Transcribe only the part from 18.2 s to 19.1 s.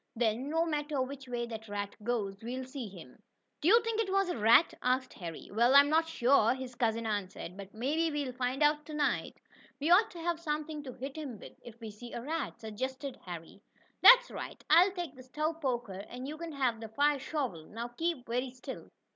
very still."